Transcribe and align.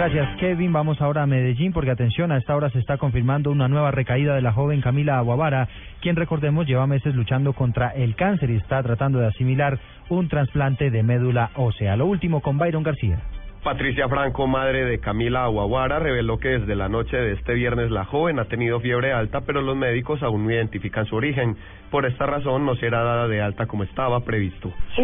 Gracias, 0.00 0.34
Kevin. 0.38 0.72
Vamos 0.72 0.98
ahora 1.02 1.24
a 1.24 1.26
Medellín 1.26 1.74
porque, 1.74 1.90
atención, 1.90 2.32
a 2.32 2.38
esta 2.38 2.56
hora 2.56 2.70
se 2.70 2.78
está 2.78 2.96
confirmando 2.96 3.50
una 3.50 3.68
nueva 3.68 3.90
recaída 3.90 4.34
de 4.34 4.40
la 4.40 4.50
joven 4.50 4.80
Camila 4.80 5.18
Aguavara, 5.18 5.68
quien, 6.00 6.16
recordemos, 6.16 6.66
lleva 6.66 6.86
meses 6.86 7.14
luchando 7.14 7.52
contra 7.52 7.90
el 7.90 8.16
cáncer 8.16 8.48
y 8.48 8.56
está 8.56 8.82
tratando 8.82 9.18
de 9.18 9.26
asimilar 9.26 9.78
un 10.08 10.30
trasplante 10.30 10.90
de 10.90 11.02
médula 11.02 11.50
ósea. 11.54 11.96
Lo 11.96 12.06
último 12.06 12.40
con 12.40 12.56
Byron 12.56 12.82
García. 12.82 13.18
Patricia 13.62 14.08
Franco, 14.08 14.46
madre 14.46 14.86
de 14.86 15.00
Camila 15.00 15.44
Aguaguara, 15.44 15.98
reveló 15.98 16.38
que 16.38 16.48
desde 16.48 16.74
la 16.74 16.88
noche 16.88 17.14
de 17.18 17.32
este 17.32 17.52
viernes 17.52 17.90
la 17.90 18.06
joven 18.06 18.38
ha 18.38 18.46
tenido 18.46 18.80
fiebre 18.80 19.12
alta, 19.12 19.42
pero 19.42 19.60
los 19.60 19.76
médicos 19.76 20.22
aún 20.22 20.46
no 20.46 20.50
identifican 20.50 21.04
su 21.04 21.16
origen. 21.16 21.58
Por 21.90 22.06
esta 22.06 22.24
razón 22.24 22.64
no 22.64 22.74
será 22.76 23.02
dada 23.02 23.28
de 23.28 23.42
alta 23.42 23.66
como 23.66 23.84
estaba 23.84 24.20
previsto. 24.20 24.72
Sí, 24.96 25.02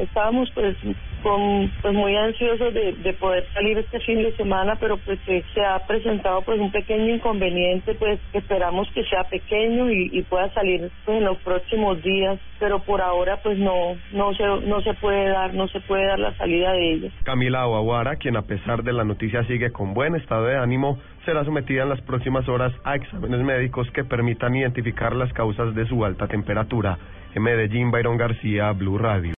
estábamos 0.00 0.50
pues, 0.54 0.74
con, 1.22 1.70
pues 1.82 1.94
muy 1.94 2.16
ansiosos 2.16 2.72
de, 2.74 2.92
de 2.92 3.12
poder 3.14 3.46
salir 3.52 3.78
este 3.78 4.00
fin 4.00 4.22
de 4.22 4.36
semana, 4.36 4.76
pero 4.76 4.96
pues 4.98 5.18
eh, 5.26 5.42
se 5.54 5.64
ha 5.64 5.78
presentado 5.86 6.42
pues 6.42 6.60
un 6.60 6.70
pequeño 6.70 7.14
inconveniente, 7.14 7.94
pues 7.94 8.20
esperamos 8.32 8.88
que 8.92 9.04
sea 9.04 9.24
pequeño 9.24 9.90
y, 9.90 10.22
pueda 10.28 10.52
salir 10.52 10.90
pues, 11.04 11.18
en 11.18 11.24
los 11.24 11.38
próximos 11.38 12.02
días, 12.02 12.38
pero 12.58 12.80
por 12.80 13.00
ahora 13.00 13.40
pues 13.42 13.58
no 13.58 13.96
no 14.12 14.34
se 14.34 14.44
no 14.44 14.80
se 14.82 14.92
puede 14.94 15.28
dar 15.28 15.54
no 15.54 15.68
se 15.68 15.80
puede 15.80 16.06
dar 16.06 16.18
la 16.18 16.36
salida 16.36 16.72
de 16.72 16.92
ella. 16.92 17.10
Camila 17.24 17.62
Aguaguara, 17.62 18.16
quien 18.16 18.36
a 18.36 18.42
pesar 18.42 18.82
de 18.82 18.92
la 18.92 19.04
noticia 19.04 19.44
sigue 19.44 19.70
con 19.70 19.94
buen 19.94 20.14
estado 20.16 20.44
de 20.46 20.56
ánimo, 20.56 20.98
será 21.24 21.44
sometida 21.44 21.82
en 21.82 21.90
las 21.90 22.00
próximas 22.02 22.48
horas 22.48 22.72
a 22.84 22.96
exámenes 22.96 23.40
médicos 23.40 23.90
que 23.92 24.04
permitan 24.04 24.54
identificar 24.54 25.14
las 25.14 25.32
causas 25.32 25.74
de 25.74 25.86
su 25.86 26.04
alta 26.04 26.26
temperatura. 26.26 26.98
En 27.34 27.42
Medellín, 27.42 27.90
Byron 27.90 28.16
García, 28.16 28.72
Blue 28.72 28.98
Radio. 28.98 29.34